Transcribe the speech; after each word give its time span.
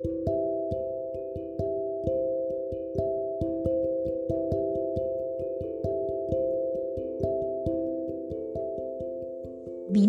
Bine 0.00 0.10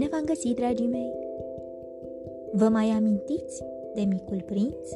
v-am 0.08 0.24
găsit, 0.26 0.56
dragii 0.56 0.88
mei! 0.88 1.14
Vă 2.52 2.68
mai 2.68 2.90
amintiți 2.90 3.64
de 3.94 4.02
micul 4.02 4.42
prinț? 4.46 4.92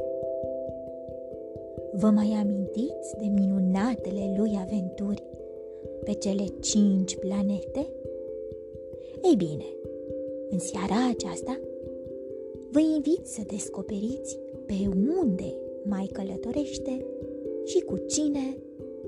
Vă 1.91 2.09
mai 2.09 2.37
amintiți 2.41 3.17
de 3.17 3.25
minunatele 3.25 4.35
lui 4.37 4.57
aventuri 4.61 5.23
pe 6.03 6.13
cele 6.13 6.43
cinci 6.59 7.15
planete? 7.15 7.87
Ei 9.23 9.35
bine, 9.37 9.65
în 10.49 10.59
seara 10.59 11.09
aceasta 11.09 11.59
vă 12.71 12.79
invit 12.79 13.25
să 13.25 13.41
descoperiți 13.47 14.42
pe 14.65 14.73
unde 15.21 15.53
mai 15.83 16.09
călătorește 16.11 17.05
și 17.63 17.79
cu 17.79 17.97
cine 17.97 18.57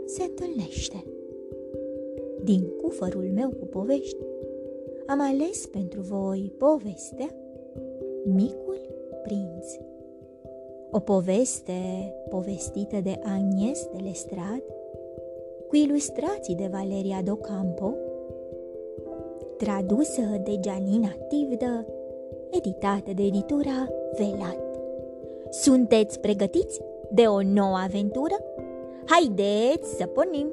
se 0.06 0.24
întâlnește. 0.24 1.04
Din 2.44 2.68
cufărul 2.82 3.30
meu 3.34 3.50
cu 3.50 3.66
povești, 3.66 4.18
am 5.06 5.22
ales 5.22 5.66
pentru 5.66 6.02
voi 6.02 6.52
povestea 6.58 7.36
Micul 8.24 8.82
Prinț. 9.24 9.68
O 10.92 11.00
poveste 11.00 11.74
povestită 12.30 13.00
de 13.04 13.20
Agnes 13.24 13.88
de 13.96 14.04
Lestrade, 14.04 14.64
cu 15.68 15.76
ilustrații 15.76 16.56
de 16.56 16.70
Valeria 16.72 17.22
Docampo, 17.24 17.94
tradusă 19.58 20.22
de 20.44 20.60
Gianina 20.60 21.16
Tivdă, 21.28 21.86
editată 22.50 23.12
de 23.16 23.24
editura 23.24 23.90
Velat. 24.18 24.65
Sunteți 25.62 26.20
pregătiți 26.20 26.82
de 27.12 27.22
o 27.22 27.42
nouă 27.42 27.78
aventură? 27.84 28.36
Haideți 29.06 29.96
să 29.98 30.06
pornim! 30.06 30.48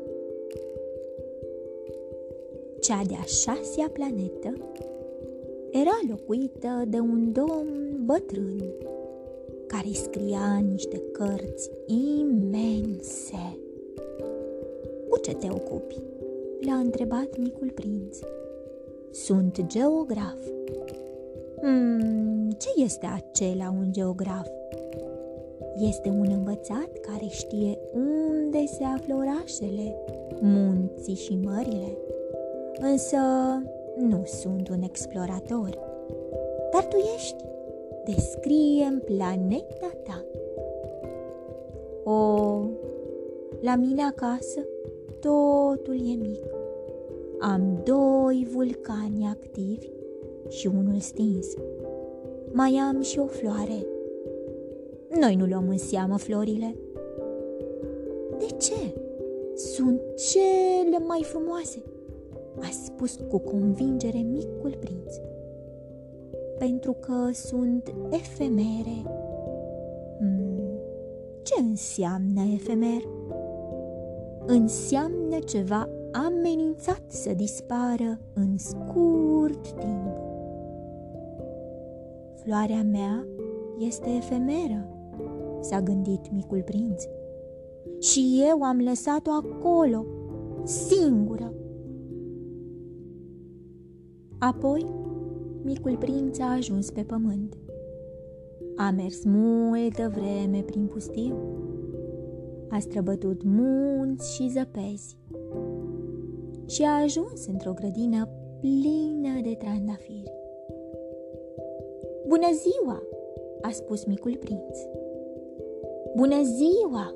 Cea 2.80 3.02
de-a 3.06 3.22
șasea 3.24 3.90
planetă 3.92 4.52
era 5.70 5.98
locuită 6.08 6.84
de 6.88 6.98
un 6.98 7.32
domn 7.32 8.02
bătrân 8.04 8.74
care 9.66 9.88
scria 9.92 10.62
niște 10.70 11.02
cărți 11.12 11.70
imense. 11.86 13.58
Cu 15.08 15.18
ce 15.18 15.34
te 15.34 15.48
ocupi? 15.50 16.02
l-a 16.66 16.74
întrebat 16.74 17.38
micul 17.38 17.70
prinț. 17.70 18.18
Sunt 19.10 19.66
geograf. 19.66 20.38
Hmm, 21.60 22.50
ce 22.50 22.68
este 22.76 23.06
acela 23.06 23.74
un 23.78 23.92
geograf? 23.92 24.48
Este 25.76 26.08
un 26.08 26.26
învățat 26.30 26.90
care 27.00 27.26
știe 27.28 27.78
unde 27.94 28.66
se 28.66 28.84
află 28.84 29.14
orașele, 29.14 29.96
munții 30.40 31.14
și 31.14 31.38
mările. 31.42 31.96
Însă 32.80 33.16
nu 33.96 34.22
sunt 34.24 34.68
un 34.68 34.82
explorator. 34.82 35.78
Dar 36.72 36.84
tu 36.84 36.96
ești. 37.16 37.44
Descrie 38.04 39.02
planeta 39.04 39.90
ta. 40.04 40.24
O, 42.04 42.60
la 43.60 43.74
mine 43.76 44.02
acasă 44.02 44.60
totul 45.20 45.94
e 45.94 46.14
mic. 46.14 46.44
Am 47.40 47.82
doi 47.84 48.46
vulcani 48.52 49.26
activi 49.30 49.88
și 50.48 50.66
unul 50.66 50.98
stins. 50.98 51.46
Mai 52.52 52.80
am 52.88 53.00
și 53.00 53.18
o 53.18 53.26
floare. 53.26 53.86
Noi 55.20 55.34
nu 55.34 55.46
luăm 55.46 55.68
în 55.68 55.78
seamă 55.78 56.16
florile. 56.16 56.76
De 58.38 58.46
ce? 58.46 58.94
Sunt 59.54 60.00
cele 60.14 60.98
mai 61.06 61.22
frumoase 61.22 61.82
a 62.60 62.68
spus 62.70 63.18
cu 63.28 63.38
convingere 63.38 64.18
micul 64.18 64.76
prinț. 64.80 65.14
Pentru 66.58 66.92
că 66.92 67.32
sunt 67.32 67.94
efemere. 68.10 69.02
Hmm, 70.18 70.62
ce 71.42 71.60
înseamnă 71.60 72.42
efemer? 72.54 73.02
Înseamnă 74.46 75.38
ceva 75.38 75.88
amenințat 76.12 77.02
să 77.06 77.32
dispară 77.32 78.18
în 78.32 78.58
scurt 78.58 79.68
timp. 79.68 80.16
Floarea 82.34 82.82
mea 82.82 83.26
este 83.78 84.08
efemeră, 84.16 84.86
s-a 85.62 85.80
gândit 85.80 86.32
micul 86.32 86.62
prinț. 86.62 87.04
Și 87.98 88.44
eu 88.48 88.62
am 88.62 88.80
lăsat-o 88.80 89.30
acolo, 89.30 90.04
singură, 90.64 91.52
Apoi, 94.42 94.86
micul 95.64 95.96
prinț 95.96 96.38
a 96.38 96.52
ajuns 96.52 96.90
pe 96.90 97.02
pământ. 97.02 97.56
A 98.76 98.90
mers 98.90 99.24
multă 99.24 100.12
vreme 100.14 100.62
prin 100.62 100.86
pustiu. 100.86 101.36
A 102.70 102.78
străbătut 102.78 103.42
munți 103.44 104.34
și 104.34 104.48
zăpezi 104.48 105.16
și 106.66 106.82
a 106.82 107.02
ajuns 107.02 107.46
într-o 107.46 107.72
grădină 107.72 108.28
plină 108.60 109.40
de 109.42 109.54
trandafiri. 109.58 110.32
Bună 112.28 112.48
ziua!" 112.52 113.02
a 113.60 113.70
spus 113.70 114.04
micul 114.04 114.36
prinț. 114.36 114.78
Bună 116.16 116.42
ziua!" 116.42 117.14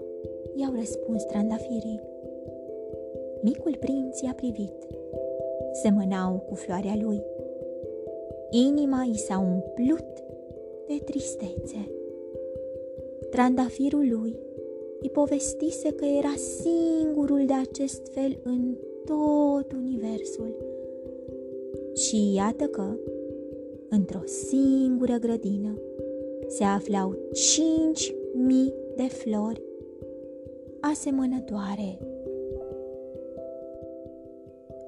i-au 0.55 0.75
răspuns 0.75 1.25
trandafirii. 1.25 2.01
Micul 3.41 3.77
prinț 3.81 4.21
i-a 4.21 4.33
privit 4.37 4.87
semănau 5.83 6.45
cu 6.49 6.55
floarea 6.55 6.99
lui. 7.03 7.23
Inima 8.51 9.09
i 9.13 9.17
s-a 9.17 9.39
umplut 9.39 10.25
de 10.87 11.03
tristețe. 11.05 11.91
Trandafirul 13.31 14.07
lui 14.11 14.39
îi 15.01 15.11
povestise 15.11 15.93
că 15.93 16.05
era 16.05 16.35
singurul 16.63 17.47
de 17.47 17.53
acest 17.53 18.07
fel 18.13 18.39
în 18.43 18.77
tot 19.05 19.73
universul. 19.73 20.55
Și 21.95 22.35
iată 22.35 22.65
că, 22.65 22.97
într-o 23.89 24.23
singură 24.25 25.17
grădină, 25.21 25.81
se 26.47 26.65
aflau 26.65 27.17
cinci 27.33 28.15
mii 28.35 28.75
de 28.97 29.09
flori 29.09 29.63
asemănătoare 30.81 31.99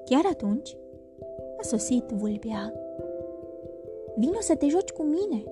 Chiar 0.09 0.23
atunci 0.31 0.77
a 1.57 1.63
sosit 1.63 2.09
vulpea. 2.09 2.73
Vino 4.15 4.39
să 4.39 4.55
te 4.55 4.67
joci 4.67 4.91
cu 4.91 5.03
mine, 5.03 5.43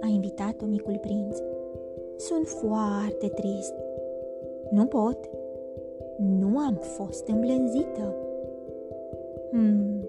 a 0.00 0.06
invitat-o 0.06 0.64
micul 0.64 0.98
prinț. 0.98 1.38
Sunt 2.16 2.46
foarte 2.46 3.28
trist. 3.28 3.74
Nu 4.70 4.84
pot. 4.84 5.18
Nu 6.18 6.58
am 6.58 6.74
fost 6.74 7.28
îmblânzită. 7.28 8.14
Hmm, 9.50 10.08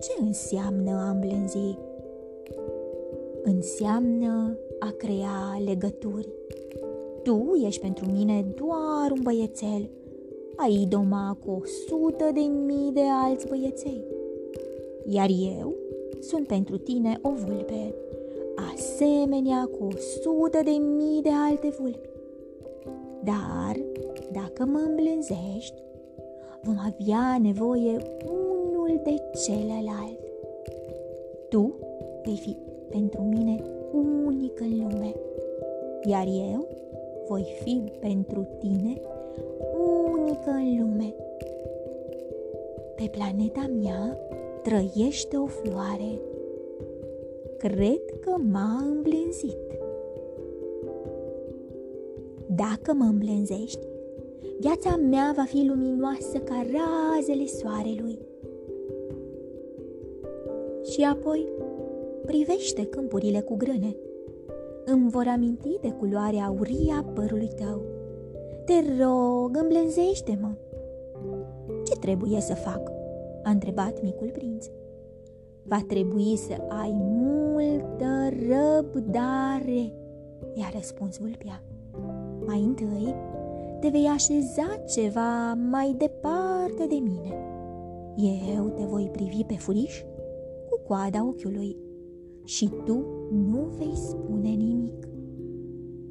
ce 0.00 0.12
înseamnă 0.20 0.90
a 0.90 1.10
îmblânzi? 1.10 1.78
Înseamnă 3.42 4.58
a 4.78 4.94
crea 4.96 5.62
legături. 5.64 6.28
Tu 7.26 7.60
ești 7.66 7.80
pentru 7.80 8.10
mine 8.12 8.44
doar 8.54 9.10
un 9.10 9.20
băiețel 9.22 9.90
ai 10.56 10.86
doma 10.88 11.38
cu 11.44 11.50
o 11.50 11.64
sută 11.64 12.30
de 12.34 12.40
mii 12.40 12.92
de 12.92 13.00
alți 13.24 13.46
băieței. 13.46 14.04
Iar 15.06 15.28
eu 15.60 15.74
sunt 16.20 16.46
pentru 16.46 16.76
tine 16.78 17.18
o 17.22 17.30
vulpe, 17.30 17.94
asemenea 18.74 19.68
cu 19.78 19.84
o 19.84 19.96
sută 20.22 20.60
de 20.64 20.70
mii 20.70 21.22
de 21.22 21.28
alte 21.48 21.68
vulpi. 21.78 22.08
Dar, 23.24 23.76
dacă 24.32 24.64
mă 24.64 24.78
îmblânzești, 24.78 25.82
vom 26.62 26.76
avea 26.78 27.38
nevoie 27.42 27.96
unul 28.26 29.00
de 29.04 29.14
celălalt. 29.44 30.18
Tu 31.48 31.74
vei 32.24 32.36
fi 32.36 32.56
pentru 32.90 33.22
mine 33.22 33.62
unic 34.24 34.60
în 34.60 34.76
lume, 34.76 35.14
iar 36.04 36.26
eu 36.26 36.68
voi 37.28 37.46
fi 37.62 37.92
pentru 38.00 38.46
tine 38.58 39.00
unică 40.12 40.50
în 40.50 40.78
lume. 40.80 41.14
Pe 42.96 43.10
planeta 43.10 43.70
mea 43.82 44.18
trăiește 44.62 45.36
o 45.36 45.46
floare. 45.46 46.20
Cred 47.58 48.00
că 48.20 48.34
m-a 48.50 48.84
îmblânzit. 48.90 49.56
Dacă 52.46 52.92
mă 52.92 53.04
îmblânzești, 53.04 53.86
viața 54.58 54.96
mea 54.96 55.32
va 55.36 55.44
fi 55.44 55.64
luminoasă 55.64 56.38
ca 56.38 56.66
razele 56.72 57.46
soarelui. 57.46 58.18
Și 60.90 61.02
apoi 61.02 61.46
privește 62.26 62.86
câmpurile 62.86 63.40
cu 63.40 63.56
grâne. 63.56 63.96
Îmi 64.88 65.10
vor 65.10 65.26
aminti 65.26 65.78
de 65.80 65.90
culoarea 65.90 66.44
aurie 66.44 66.92
a 66.98 67.02
părului 67.02 67.50
tău. 67.56 67.80
Te 68.64 69.02
rog, 69.02 69.56
îmblânzește-mă. 69.62 70.50
Ce 71.84 71.94
trebuie 71.94 72.40
să 72.40 72.54
fac? 72.54 72.94
a 73.46 73.50
întrebat 73.50 74.02
micul 74.02 74.30
prinț. 74.30 74.66
Va 75.62 75.84
trebui 75.86 76.36
să 76.36 76.52
ai 76.68 76.92
multă 76.94 78.28
răbdare, 78.48 79.92
i-a 80.54 80.70
răspuns 80.74 81.18
vulpia. 81.18 81.62
Mai 82.46 82.62
întâi, 82.62 83.14
te 83.80 83.88
vei 83.88 84.06
așeza 84.06 84.82
ceva 84.88 85.54
mai 85.70 85.94
departe 85.98 86.86
de 86.88 86.94
mine. 86.94 87.34
Eu 88.56 88.68
te 88.68 88.82
voi 88.84 89.08
privi 89.12 89.44
pe 89.44 89.54
furiș 89.54 90.02
cu 90.70 90.80
coada 90.86 91.26
ochiului 91.26 91.76
și 92.44 92.70
tu 92.84 93.04
nu 93.30 93.68
vei 93.78 93.92
spune 93.94 94.48
nimic. 94.48 95.08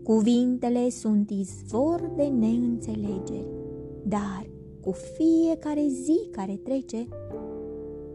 Cuvintele 0.04 0.90
sunt 0.90 1.30
izvor 1.30 2.12
de 2.16 2.24
neînțelegeri, 2.24 3.50
dar 4.04 4.50
cu 4.82 4.92
fiecare 4.92 5.88
zi 5.88 6.28
care 6.32 6.60
trece, 6.64 7.08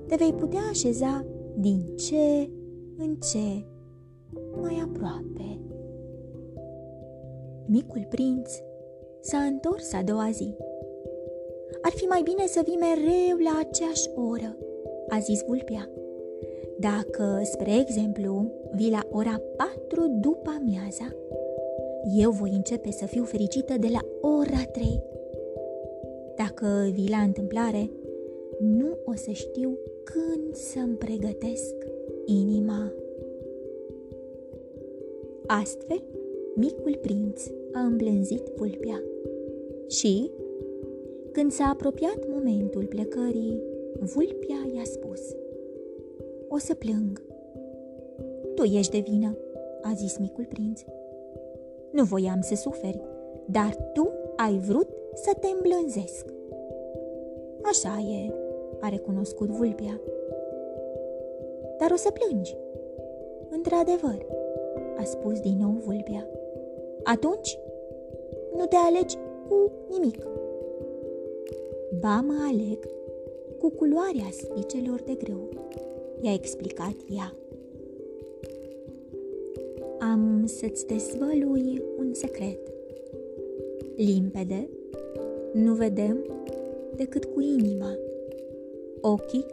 te 0.06 0.14
vei 0.16 0.32
putea 0.32 0.60
așeza 0.70 1.26
din 1.58 1.84
ce 1.96 2.50
în 2.96 3.16
ce 3.16 3.64
mai 4.60 4.80
aproape. 4.82 5.60
Micul 7.66 8.06
prinț 8.08 8.50
s-a 9.20 9.38
întors 9.38 9.92
a 9.92 10.02
doua 10.02 10.30
zi. 10.30 10.54
Ar 11.82 11.90
fi 11.90 12.04
mai 12.04 12.22
bine 12.22 12.46
să 12.46 12.60
vii 12.64 12.78
mereu 12.80 13.36
la 13.38 13.58
aceeași 13.58 14.08
oră, 14.14 14.56
a 15.08 15.18
zis 15.18 15.44
vulpia. 15.46 15.88
Dacă, 16.78 17.40
spre 17.42 17.78
exemplu, 17.80 18.52
vii 18.74 18.90
la 18.90 19.06
ora 19.10 19.42
patru 19.56 20.18
după 20.20 20.50
amiaza, 20.60 21.14
eu 22.16 22.30
voi 22.30 22.50
începe 22.50 22.90
să 22.90 23.06
fiu 23.06 23.24
fericită 23.24 23.74
de 23.78 23.88
la 23.92 24.28
ora 24.28 24.64
trei. 24.72 25.02
Dacă 26.36 26.90
vii 26.92 27.10
la 27.10 27.16
întâmplare, 27.16 27.90
nu 28.60 28.96
o 29.04 29.14
să 29.14 29.30
știu 29.30 29.78
când 30.04 30.54
să-mi 30.54 30.96
pregătesc 30.96 31.74
inima. 32.24 32.92
Astfel, 35.46 36.02
micul 36.54 36.98
prinț 37.00 37.46
a 37.72 37.80
îmblânzit 37.80 38.48
vulpea 38.56 39.02
și, 39.88 40.30
când 41.32 41.52
s-a 41.52 41.64
apropiat 41.64 42.28
momentul 42.28 42.84
plecării, 42.84 43.62
vulpea 44.00 44.66
i-a 44.74 44.84
spus 44.84 45.20
O 46.52 46.58
să 46.58 46.74
plâng. 46.74 47.22
Tu 48.54 48.62
ești 48.62 48.92
de 48.92 49.10
vină, 49.10 49.36
a 49.82 49.92
zis 49.94 50.18
micul 50.18 50.44
prinț. 50.44 50.80
Nu 51.90 52.04
voiam 52.04 52.40
să 52.40 52.54
suferi, 52.54 53.00
dar 53.44 53.76
tu 53.92 54.10
ai 54.36 54.58
vrut 54.58 54.88
să 55.14 55.30
te 55.40 55.46
îmblânzesc. 55.46 56.32
Așa 57.62 57.98
e, 57.98 58.34
a 58.80 58.88
recunoscut 58.88 59.48
vulpea. 59.48 60.00
Dar 61.78 61.90
o 61.90 61.96
să 61.96 62.10
plângi. 62.10 62.56
Într-adevăr, 63.50 64.26
a 64.98 65.04
spus 65.04 65.40
din 65.40 65.56
nou 65.60 65.70
vulpea. 65.70 66.28
Atunci, 67.02 67.58
nu 68.56 68.64
te 68.64 68.76
alegi 68.76 69.16
cu 69.48 69.70
nimic. 69.90 70.26
Ba 72.00 72.24
mă 72.26 72.34
aleg 72.52 72.88
cu 73.58 73.70
culoarea 73.70 74.28
spicelor 74.30 75.02
de 75.02 75.14
grâu, 75.14 75.48
i-a 76.20 76.32
explicat 76.32 76.94
ea. 77.16 77.34
Am 79.98 80.46
să-ți 80.46 80.86
dezvălui 80.86 81.82
un 81.98 82.14
secret. 82.14 82.58
Limpede, 83.96 84.68
nu 85.52 85.74
vedem 85.74 86.24
decât 86.96 87.24
cu 87.24 87.40
inima. 87.40 87.96
Ochii 89.00 89.46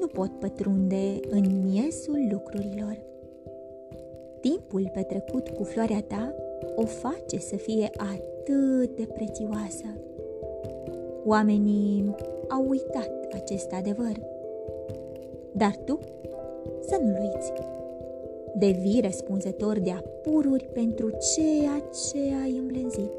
nu 0.00 0.06
pot 0.06 0.30
pătrunde 0.38 1.20
în 1.30 1.62
miesul 1.62 2.28
lucrurilor. 2.30 3.02
Timpul 4.40 4.90
petrecut 4.94 5.48
cu 5.48 5.62
floarea 5.62 6.02
ta 6.02 6.34
o 6.74 6.84
face 6.84 7.38
să 7.38 7.56
fie 7.56 7.90
atât 7.96 8.96
de 8.96 9.06
prețioasă. 9.14 9.86
Oamenii 11.24 12.14
au 12.48 12.68
uitat 12.68 13.28
acest 13.32 13.72
adevăr. 13.72 14.39
Dar 15.52 15.76
tu 15.84 15.98
să 16.80 16.98
nu-l 17.02 17.18
uiți. 17.20 17.52
Devii 18.58 19.00
răspunzător 19.00 19.78
de 19.78 19.90
apururi 19.90 20.68
pentru 20.72 21.10
ceea 21.10 21.78
ce 21.78 22.18
ai 22.42 22.56
îmblânzit. 22.58 23.10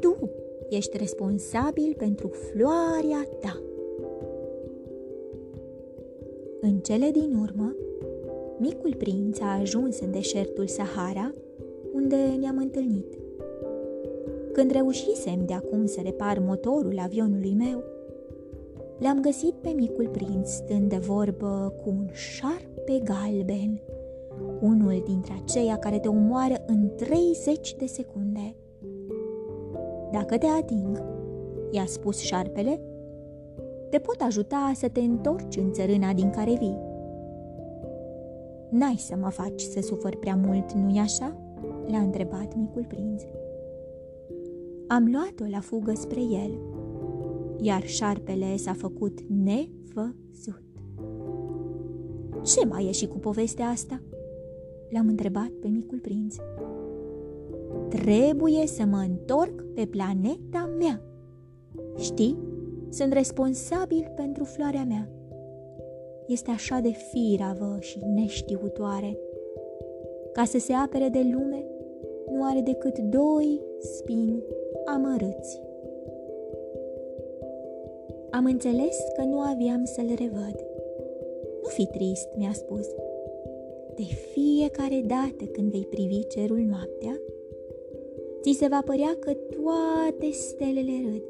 Tu 0.00 0.30
ești 0.68 0.96
responsabil 0.96 1.94
pentru 1.96 2.28
floarea 2.28 3.28
ta. 3.40 3.62
În 6.60 6.78
cele 6.78 7.10
din 7.10 7.38
urmă, 7.42 7.76
micul 8.58 8.94
prinț 8.94 9.40
a 9.40 9.58
ajuns 9.60 10.00
în 10.00 10.10
deșertul 10.10 10.66
Sahara, 10.66 11.32
unde 11.92 12.16
ne-am 12.40 12.58
întâlnit. 12.58 13.18
Când 14.52 14.70
reușisem 14.70 15.44
de 15.46 15.52
acum 15.52 15.86
să 15.86 16.00
repar 16.02 16.38
motorul 16.38 16.98
avionului 16.98 17.54
meu, 17.58 17.84
l-am 18.98 19.20
găsit 19.20 19.54
pe 19.54 19.68
micul 19.68 20.08
prinț 20.08 20.50
stând 20.50 20.88
de 20.88 20.96
vorbă 20.96 21.74
cu 21.82 21.88
un 21.88 22.08
șarpe 22.12 23.00
galben, 23.04 23.80
unul 24.60 25.02
dintre 25.06 25.32
aceia 25.42 25.76
care 25.76 25.98
te 25.98 26.08
omoară 26.08 26.54
în 26.66 26.90
30 26.96 27.74
de 27.74 27.86
secunde. 27.86 28.54
Dacă 30.12 30.38
te 30.38 30.46
ating, 30.46 31.02
i-a 31.70 31.84
spus 31.86 32.18
șarpele, 32.18 32.80
te 33.90 33.98
pot 33.98 34.20
ajuta 34.20 34.72
să 34.74 34.88
te 34.88 35.00
întorci 35.00 35.56
în 35.56 35.72
țărâna 35.72 36.12
din 36.12 36.30
care 36.30 36.54
vii. 36.58 36.78
N-ai 38.68 38.96
să 38.96 39.16
mă 39.20 39.28
faci 39.28 39.60
să 39.60 39.80
sufăr 39.80 40.16
prea 40.16 40.36
mult, 40.36 40.72
nu-i 40.72 40.98
așa?" 40.98 41.36
l-a 41.86 41.98
întrebat 41.98 42.54
micul 42.56 42.84
prinț. 42.88 43.22
Am 44.86 45.08
luat-o 45.12 45.50
la 45.50 45.60
fugă 45.60 45.92
spre 45.94 46.20
el, 46.20 46.58
iar 47.60 47.86
șarpele 47.86 48.56
s-a 48.56 48.72
făcut 48.72 49.20
nevăzut. 49.20 50.62
Ce 52.42 52.66
mai 52.66 52.86
e 52.86 52.90
și 52.90 53.06
cu 53.06 53.18
povestea 53.18 53.66
asta?" 53.66 54.00
l-am 54.90 55.08
întrebat 55.08 55.48
pe 55.60 55.68
micul 55.68 55.98
prinț. 55.98 56.36
Trebuie 57.88 58.66
să 58.66 58.84
mă 58.84 59.04
întorc 59.08 59.64
pe 59.74 59.86
planeta 59.86 60.70
mea. 60.78 61.02
Știi, 61.96 62.38
sunt 62.88 63.12
responsabil 63.12 64.12
pentru 64.16 64.44
floarea 64.44 64.84
mea. 64.84 65.10
Este 66.26 66.50
așa 66.50 66.78
de 66.80 66.90
firavă 66.90 67.76
și 67.80 67.98
neștiutoare. 68.14 69.18
Ca 70.32 70.44
să 70.44 70.58
se 70.58 70.72
apere 70.72 71.08
de 71.08 71.30
lume, 71.32 71.64
nu 72.32 72.44
are 72.44 72.60
decât 72.60 72.98
doi 72.98 73.60
spini 73.80 74.42
amărâți. 74.84 75.60
Am 78.30 78.44
înțeles 78.44 78.96
că 79.16 79.22
nu 79.22 79.38
aveam 79.38 79.84
să-l 79.84 80.06
revăd. 80.06 80.56
Nu 81.62 81.68
fi 81.68 81.86
trist, 81.86 82.28
mi-a 82.36 82.52
spus. 82.52 82.86
De 83.94 84.02
fiecare 84.02 85.04
dată 85.06 85.44
când 85.52 85.70
vei 85.70 85.86
privi 85.90 86.26
cerul 86.26 86.58
noaptea, 86.58 87.20
ți 88.40 88.52
se 88.58 88.66
va 88.66 88.82
părea 88.84 89.16
că 89.20 89.32
toate 89.32 90.30
stelele 90.32 90.92
râd, 91.04 91.22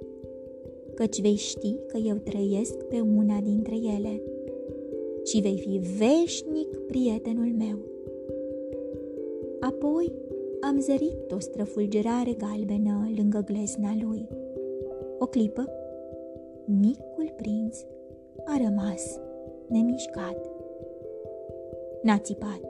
căci 0.95 1.21
vei 1.21 1.35
ști 1.35 1.76
că 1.87 1.97
eu 1.97 2.14
trăiesc 2.14 2.83
pe 2.83 3.00
una 3.00 3.40
dintre 3.40 3.75
ele 3.75 4.23
și 5.25 5.40
vei 5.40 5.59
fi 5.59 5.81
veșnic 5.99 6.76
prietenul 6.87 7.52
meu. 7.59 7.78
Apoi 9.61 10.12
am 10.61 10.81
zărit 10.81 11.33
o 11.33 11.38
străfulgerare 11.38 12.33
galbenă 12.33 13.11
lângă 13.17 13.45
glezna 13.47 13.97
lui. 14.02 14.28
O 15.19 15.26
clipă, 15.26 15.77
micul 16.71 17.33
prinț 17.37 17.79
a 18.45 18.57
rămas 18.65 19.21
nemișcat. 19.67 20.51
N-a 22.03 22.19
țipat. 22.19 22.61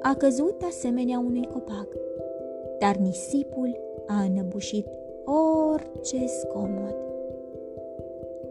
A 0.00 0.14
căzut 0.14 0.62
asemenea 0.62 1.18
unui 1.18 1.46
copac, 1.46 1.88
dar 2.78 2.96
nisipul 2.96 3.80
a 4.06 4.22
înăbușit 4.22 4.86
orice 5.24 6.26
scomod. 6.26 6.96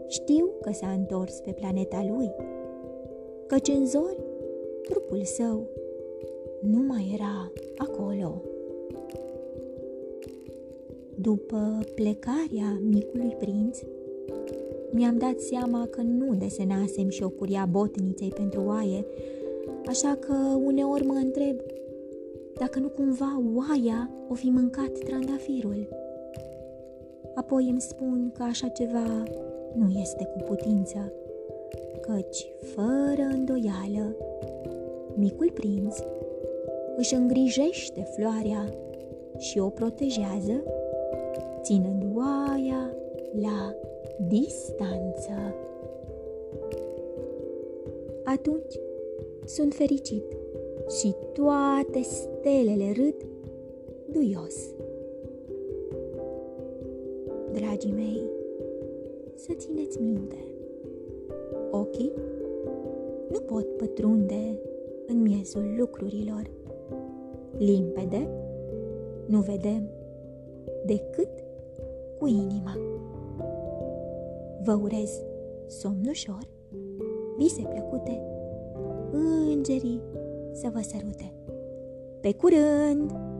Știu 0.06 0.50
că 0.60 0.72
s-a 0.72 0.90
întors 0.90 1.40
pe 1.40 1.52
planeta 1.52 2.04
lui, 2.08 2.34
căci 3.46 3.68
în 3.68 3.86
zori 3.86 4.24
trupul 4.82 5.22
său 5.22 5.66
nu 6.60 6.82
mai 6.82 7.10
era 7.14 7.52
acolo. 7.76 8.42
După 11.20 11.78
plecarea 11.94 12.80
micului 12.88 13.36
prinț, 13.38 13.78
mi-am 14.90 15.18
dat 15.18 15.38
seama 15.38 15.86
că 15.90 16.00
nu 16.00 16.34
desenasem 16.34 17.08
și 17.08 17.22
o 17.22 17.28
curia 17.28 17.68
botniței 17.70 18.28
pentru 18.28 18.62
oaie, 18.66 19.06
așa 19.86 20.18
că 20.20 20.34
uneori 20.64 21.06
mă 21.06 21.14
întreb 21.14 21.56
dacă 22.58 22.78
nu 22.78 22.88
cumva 22.88 23.42
oaia 23.54 24.10
o 24.28 24.34
fi 24.34 24.50
mâncat 24.50 24.98
trandafirul. 24.98 25.88
Apoi 27.34 27.68
îmi 27.70 27.80
spun 27.80 28.30
că 28.34 28.42
așa 28.42 28.68
ceva 28.68 29.22
nu 29.74 30.00
este 30.00 30.24
cu 30.24 30.38
putință, 30.38 31.12
căci, 32.00 32.46
fără 32.60 33.28
îndoială, 33.32 34.16
micul 35.14 35.50
prinț 35.50 35.98
își 36.96 37.14
îngrijește 37.14 38.08
floarea 38.16 38.74
și 39.38 39.58
o 39.58 39.68
protejează, 39.68 40.62
ținând 41.64 42.04
oaia 42.16 42.96
la 43.40 43.74
distanță. 44.28 45.54
Atunci 48.24 48.74
sunt 49.44 49.74
fericit 49.74 50.24
și 51.00 51.14
toate 51.32 52.02
stelele 52.02 52.92
râd 52.96 53.14
duios. 54.12 54.74
Dragii 57.52 57.92
mei, 57.92 58.22
să 59.34 59.52
țineți 59.52 60.00
minte, 60.00 60.44
ochii 61.70 62.12
nu 63.30 63.38
pot 63.38 63.76
pătrunde 63.76 64.58
în 65.06 65.22
miezul 65.22 65.74
lucrurilor. 65.78 66.50
Limpede 67.58 68.28
nu 69.26 69.40
vedem 69.40 69.88
decât 70.86 71.43
cu 72.24 72.30
inima. 72.30 72.76
Vă 74.62 74.72
urez 74.72 75.10
somn 75.66 76.06
ușor, 76.08 76.48
vise 77.36 77.62
plăcute, 77.62 78.22
îngerii 79.52 80.00
să 80.52 80.70
vă 80.72 80.80
sărute. 80.80 81.32
Pe 82.20 82.32
curând! 82.32 83.33